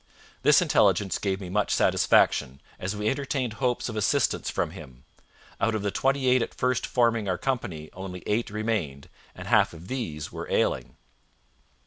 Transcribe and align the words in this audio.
'This 0.41 0.63
intelligence 0.63 1.19
gave 1.19 1.39
me 1.39 1.47
much 1.47 1.69
satisfaction, 1.69 2.59
as 2.79 2.95
we 2.95 3.07
entertained 3.07 3.53
hopes 3.61 3.87
of 3.87 3.95
assistance 3.95 4.49
from 4.49 4.71
him. 4.71 5.03
Out 5.59 5.75
of 5.75 5.83
the 5.83 5.91
twenty 5.91 6.27
eight 6.27 6.41
at 6.41 6.55
first 6.55 6.87
forming 6.87 7.29
our 7.29 7.37
company 7.37 7.91
only 7.93 8.23
eight 8.25 8.49
remained, 8.49 9.09
and 9.35 9.47
half 9.47 9.73
of 9.73 9.89
these 9.89 10.31
were 10.31 10.49
ailing.' 10.49 10.97